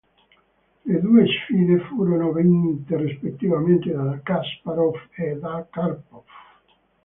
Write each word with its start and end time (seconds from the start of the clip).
Le 0.85 0.99
due 0.99 1.27
sfide 1.27 1.77
furono 1.81 2.31
vinte 2.33 2.97
rispettivamente 2.97 3.91
da 3.91 4.19
Kasparov 4.23 4.95
e 5.15 5.37
da 5.37 5.67
Karpov. 5.69 6.23